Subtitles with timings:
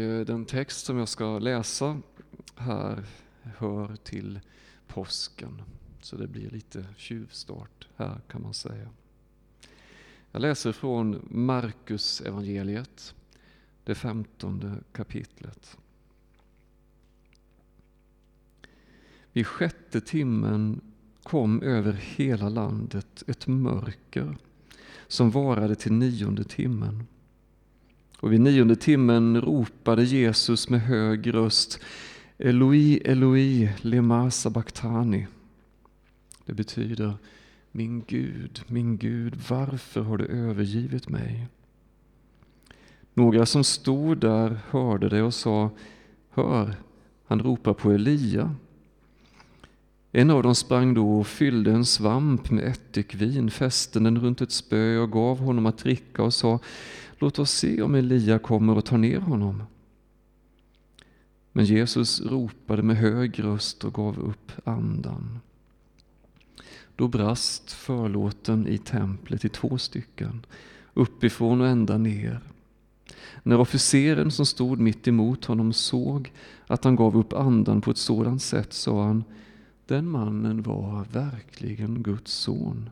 [0.00, 2.00] Eh, den text som jag ska läsa
[2.56, 3.04] här
[3.42, 4.40] hör till
[4.86, 5.62] påsken,
[6.02, 8.88] så det blir lite tjuvstart här kan man säga.
[10.32, 13.14] Jag läser från Markus evangeliet,
[13.84, 15.76] det femtonde kapitlet.
[19.32, 20.80] Vid sjätte timmen
[21.22, 24.36] kom över hela landet ett mörker
[25.08, 27.06] som varade till nionde timmen.
[28.20, 31.80] Och vid nionde timmen ropade Jesus med hög röst
[32.38, 35.26] Eloi, Eloi, lema sabachthani.
[36.44, 37.14] Det betyder
[37.72, 41.46] Min Gud, min Gud, varför har du övergivit mig?
[43.14, 45.70] Några som stod där hörde det och sa
[46.30, 46.74] Hör,
[47.26, 48.54] han ropar på Elia.
[50.12, 54.52] En av dem sprang då och fyllde en svamp med ättikvin, fäste den runt ett
[54.52, 56.58] spö och gav honom att dricka och sa
[57.18, 59.62] Låt oss se om Elia kommer och tar ner honom.
[61.52, 65.38] Men Jesus ropade med hög röst och gav upp andan.
[66.96, 70.46] Då brast förlåten i templet i två stycken,
[70.94, 72.40] uppifrån och ända ner.
[73.42, 76.32] När officeren som stod mitt emot honom såg
[76.66, 79.24] att han gav upp andan på ett sådant sätt sa han,
[79.90, 82.90] den mannen var verkligen Guds son.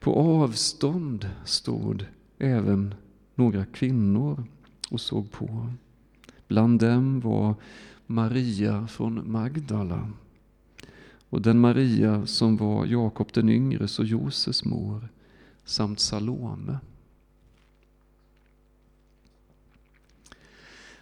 [0.00, 2.06] På avstånd stod
[2.38, 2.94] även
[3.34, 4.44] några kvinnor
[4.90, 5.72] och såg på.
[6.48, 7.54] Bland dem var
[8.06, 10.10] Maria från Magdala
[11.28, 15.08] och den Maria som var Jakob den yngres och Joses mor
[15.64, 16.78] samt Salome.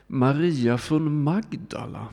[0.07, 2.09] Maria från Magdala.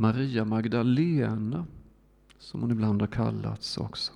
[0.00, 1.66] Maria Magdalena,
[2.38, 4.12] som hon ibland har kallats också.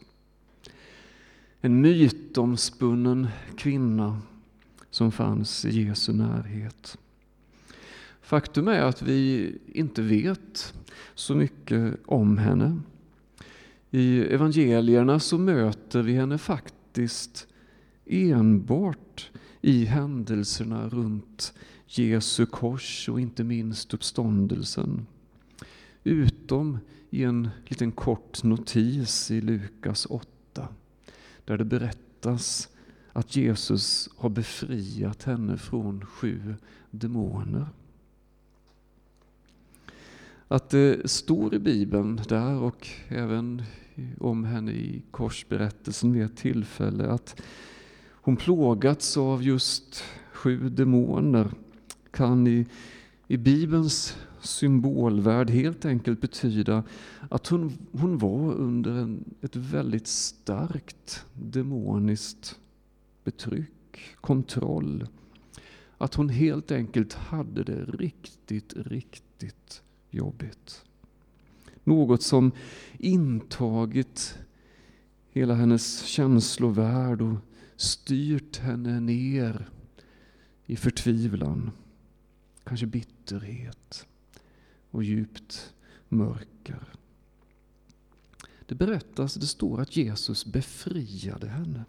[1.60, 4.20] En mytomspunnen kvinna
[4.90, 6.98] som fanns i Jesu närhet.
[8.20, 10.74] Faktum är att vi inte vet
[11.14, 12.80] så mycket om henne.
[13.90, 17.46] I evangelierna så möter vi henne faktiskt
[18.06, 19.30] enbart
[19.60, 21.54] i händelserna runt
[21.86, 25.06] Jesu kors och inte minst uppståndelsen.
[26.04, 26.78] Utom
[27.10, 30.68] i en liten kort notis i Lukas 8
[31.44, 32.68] där det berättas
[33.12, 36.54] att Jesus har befriat henne från sju
[36.90, 37.66] demoner.
[40.48, 43.62] Att det står i Bibeln där och även
[44.20, 47.40] om henne i korsberättelsen vid ett tillfälle att
[48.10, 51.50] hon plågats av just sju demoner
[52.10, 52.66] kan i,
[53.26, 54.16] i Bibelns
[54.46, 56.84] symbolvärld helt enkelt betyda
[57.28, 62.58] att hon, hon var under en, ett väldigt starkt demoniskt
[63.24, 65.06] betryck, kontroll.
[65.98, 70.84] Att hon helt enkelt hade det riktigt, riktigt jobbigt.
[71.84, 72.52] Något som
[72.98, 74.38] intagit
[75.30, 77.36] hela hennes känslovärld och
[77.76, 79.68] styrt henne ner
[80.66, 81.70] i förtvivlan,
[82.64, 84.06] kanske bitterhet
[84.94, 85.74] och djupt
[86.08, 86.94] mörker.
[88.66, 91.84] Det berättas, det står att Jesus befriade henne.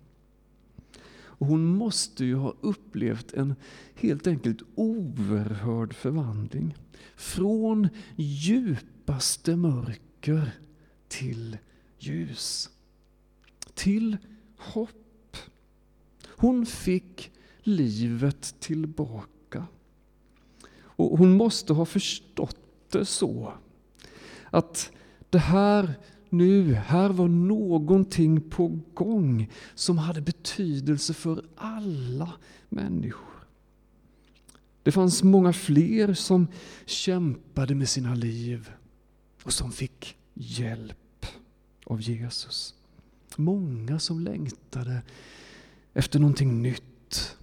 [1.10, 3.56] Och hon måste ju ha upplevt en
[3.96, 6.76] helt enkelt oerhörd förvandling.
[7.16, 10.52] Från djupaste mörker
[11.08, 11.58] till
[12.00, 12.70] ljus.
[13.74, 14.18] Till
[14.58, 15.38] hopp.
[16.26, 17.32] Hon fick
[17.64, 19.68] livet tillbaka.
[20.98, 22.55] Och hon måste ha förstått
[23.00, 23.54] det så
[24.50, 24.92] att
[25.30, 25.94] det här
[26.30, 32.34] nu, här var någonting på gång som hade betydelse för alla
[32.70, 33.48] människor.
[34.84, 36.48] Det fanns många fler som
[36.86, 38.72] kämpade med sina liv
[39.44, 41.26] och som fick hjälp
[41.86, 42.76] av Jesus.
[43.36, 45.02] Många som längtade
[45.94, 47.38] efter någonting nytt,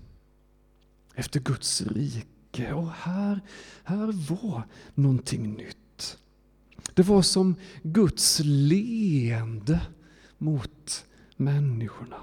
[1.15, 2.32] efter Guds rike.
[2.61, 3.41] Och här,
[3.85, 4.63] här var
[4.95, 6.19] någonting nytt.
[6.95, 9.81] Det var som Guds leende
[10.39, 11.05] mot
[11.37, 12.17] människorna.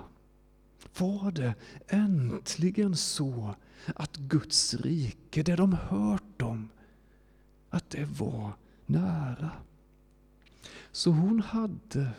[0.98, 1.56] Var det
[1.88, 3.56] äntligen så
[3.96, 6.70] att Guds rike, det de hört om,
[7.70, 8.52] att det var
[8.86, 9.52] nära?
[10.92, 12.12] Så hon hade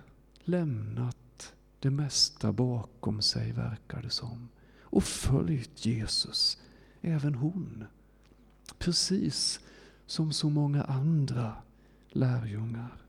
[0.44, 4.48] lämnat det mesta bakom sig, verkar det som,
[4.80, 6.58] och följt Jesus,
[7.00, 7.84] även hon.
[8.80, 9.60] Precis
[10.06, 11.56] som så många andra
[12.08, 13.02] lärjungar.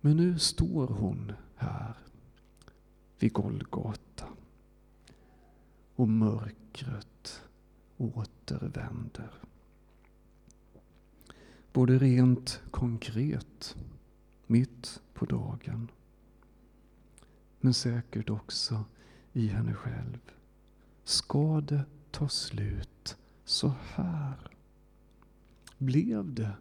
[0.00, 1.96] Men nu står hon här
[3.18, 4.24] vid Golgata.
[5.96, 7.42] och mörkret
[7.96, 9.30] återvänder.
[11.72, 13.76] Både rent konkret,
[14.46, 15.90] mitt på dagen,
[17.60, 18.84] men säkert också
[19.32, 20.18] i henne själv.
[21.04, 21.84] Ska det
[22.16, 24.50] ta slut så här?
[25.78, 26.52] Blev det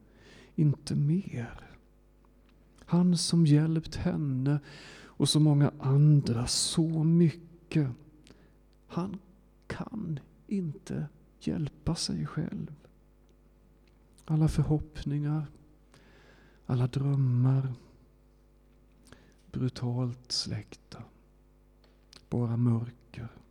[0.55, 1.71] inte mer?
[2.85, 4.59] Han som hjälpt henne
[5.03, 7.89] och så många andra så mycket.
[8.87, 9.19] Han
[9.67, 11.07] kan inte
[11.39, 12.75] hjälpa sig själv.
[14.25, 15.47] Alla förhoppningar,
[16.65, 17.73] alla drömmar
[19.51, 21.03] brutalt släckta.
[22.29, 23.44] Bara mörker.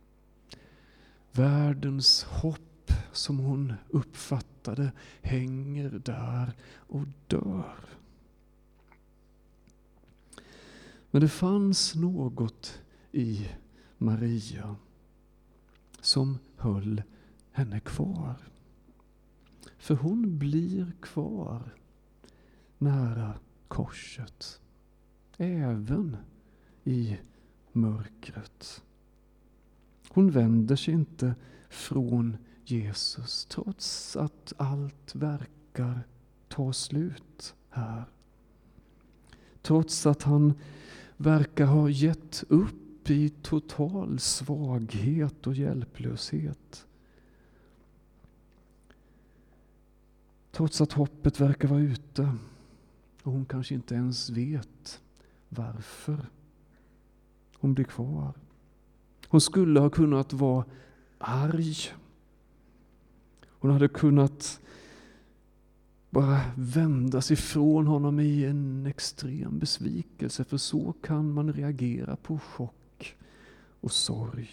[1.35, 4.91] Världens hopp som hon uppfattade
[5.21, 7.85] hänger där och dör.
[11.11, 13.49] Men det fanns något i
[13.97, 14.75] Maria
[16.01, 17.03] som höll
[17.51, 18.35] henne kvar.
[19.77, 21.75] För hon blir kvar
[22.77, 23.33] nära
[23.67, 24.61] korset.
[25.37, 26.17] Även
[26.83, 27.17] i
[27.71, 28.81] mörkret.
[30.15, 31.35] Hon vänder sig inte
[31.69, 36.07] från Jesus trots att allt verkar
[36.47, 38.05] ta slut här.
[39.61, 40.53] Trots att han
[41.17, 46.87] verkar ha gett upp i total svaghet och hjälplöshet.
[50.51, 52.35] Trots att hoppet verkar vara ute
[53.23, 55.01] och hon kanske inte ens vet
[55.49, 56.29] varför
[57.59, 58.33] hon blir kvar.
[59.35, 60.65] Hon skulle ha kunnat vara
[61.17, 61.75] arg.
[63.45, 64.61] Hon hade kunnat
[66.09, 72.39] bara vända sig ifrån honom i en extrem besvikelse, för så kan man reagera på
[72.39, 73.17] chock
[73.81, 74.49] och sorg.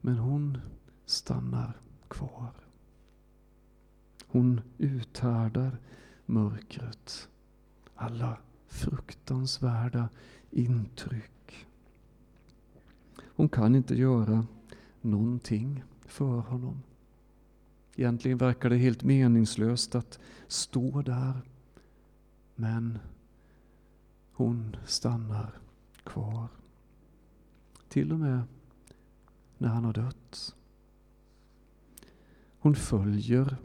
[0.00, 0.58] Men hon
[1.06, 1.72] stannar
[2.08, 2.52] kvar.
[4.26, 5.78] Hon uthärdar
[6.26, 7.28] mörkret,
[7.94, 10.08] alla fruktansvärda
[10.50, 11.37] intryck.
[13.38, 14.46] Hon kan inte göra
[15.00, 16.82] någonting för honom.
[17.96, 21.42] Egentligen verkar det helt meningslöst att stå där.
[22.54, 22.98] Men
[24.32, 25.58] hon stannar
[26.04, 26.48] kvar.
[27.88, 28.42] Till och med
[29.58, 30.54] när han har dött.
[32.58, 33.56] Hon följer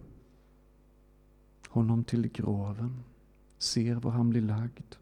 [1.67, 3.03] honom till graven,
[3.57, 4.95] ser var han blir lagd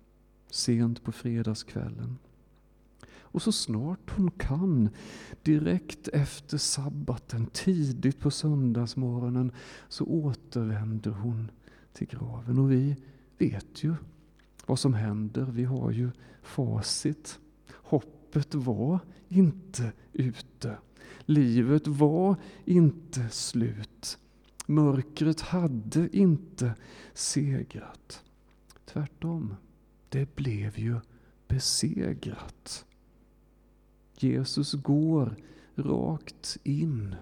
[0.49, 2.17] sent på fredagskvällen.
[3.31, 4.89] Och så snart hon kan,
[5.43, 9.51] direkt efter sabbaten, tidigt på söndagsmorgonen,
[9.89, 11.51] så återvänder hon
[11.93, 12.59] till graven.
[12.59, 12.95] Och vi
[13.37, 13.95] vet ju
[14.65, 15.45] vad som händer.
[15.45, 16.11] Vi har ju
[16.41, 17.39] facit.
[17.71, 20.77] Hoppet var inte ute.
[21.25, 22.35] Livet var
[22.65, 24.17] inte slut.
[24.65, 26.73] Mörkret hade inte
[27.13, 28.23] segrat.
[28.85, 29.55] Tvärtom,
[30.09, 30.99] det blev ju
[31.47, 32.85] besegrat.
[34.23, 35.35] Jesus går
[35.75, 37.15] rakt in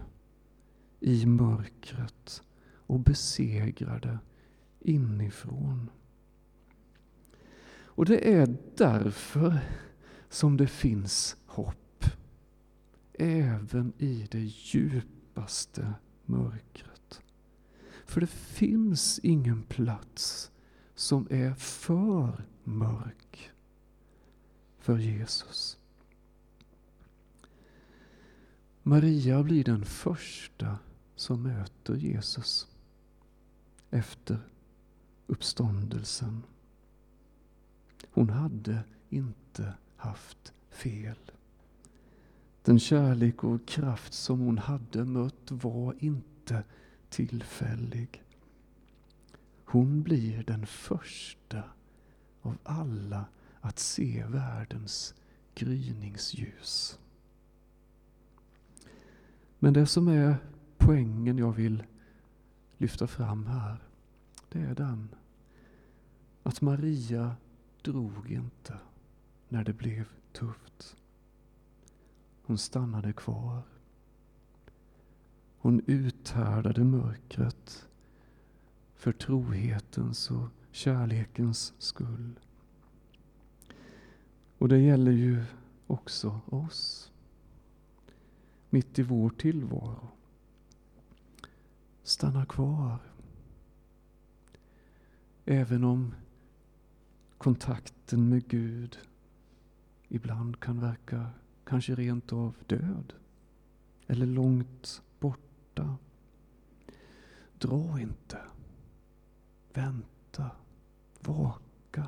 [1.00, 2.44] i mörkret
[2.76, 4.20] och besegrar det
[4.80, 5.90] inifrån.
[8.00, 9.60] Och det är därför
[10.30, 12.06] som det finns hopp.
[13.14, 15.94] Även i det djupaste
[16.26, 17.22] mörkret.
[18.06, 20.52] För det finns ingen plats
[20.96, 23.52] som är för mörk
[24.80, 25.79] för Jesus.
[28.90, 30.78] Maria blir den första
[31.16, 32.68] som möter Jesus
[33.90, 34.40] efter
[35.28, 36.44] uppståndelsen.
[38.12, 41.32] Hon hade inte haft fel.
[42.64, 46.64] Den kärlek och kraft som hon hade mött var inte
[47.10, 48.24] tillfällig.
[49.66, 51.64] Hon blir den första
[52.42, 53.26] av alla
[53.62, 55.14] att se världens
[55.56, 57.00] gryningsljus.
[59.60, 60.38] Men det som är
[60.78, 61.84] poängen jag vill
[62.78, 63.78] lyfta fram här,
[64.50, 65.10] det är den
[66.44, 67.36] att Maria
[67.82, 68.78] drog inte
[69.50, 70.98] när det blev tufft.
[72.44, 73.62] Hon stannade kvar.
[75.58, 77.88] Hon uthärdade mörkret
[78.96, 82.40] för trohetens och kärlekens skull.
[84.58, 85.44] Och det gäller ju
[85.88, 87.12] också oss
[88.70, 90.08] mitt i vår tillvaro.
[92.04, 93.00] Stanna kvar.
[95.46, 96.16] Även om
[97.38, 99.00] kontakten med Gud
[100.08, 101.30] ibland kan verka
[101.64, 103.14] kanske rent av död.
[104.08, 105.98] Eller långt borta.
[107.58, 108.40] Dra inte.
[109.74, 110.52] Vänta.
[111.20, 112.08] Vaka.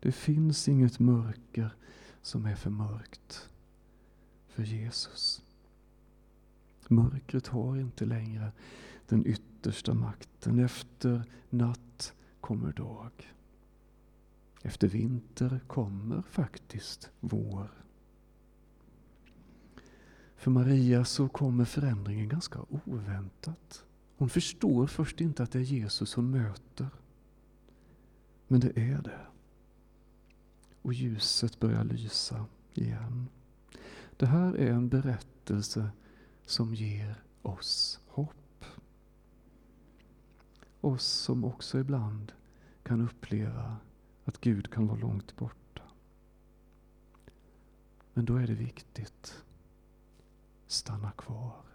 [0.00, 1.74] Det finns inget mörker
[2.22, 3.50] som är för mörkt
[4.58, 5.42] för Jesus.
[6.88, 8.52] Mörkret har inte längre
[9.08, 10.58] den yttersta makten.
[10.58, 13.34] Efter natt kommer dag.
[14.62, 17.70] Efter vinter kommer faktiskt vår.
[20.36, 23.84] För Maria så kommer förändringen ganska oväntat.
[24.16, 26.88] Hon förstår först inte att det är Jesus hon möter.
[28.48, 29.26] Men det är det.
[30.82, 33.28] Och ljuset börjar lysa igen.
[34.18, 35.90] Det här är en berättelse
[36.46, 38.64] som ger oss hopp.
[40.80, 42.32] Oss som också ibland
[42.82, 43.76] kan uppleva
[44.24, 45.82] att Gud kan vara långt borta.
[48.14, 49.44] Men då är det viktigt,
[50.66, 51.67] stanna kvar.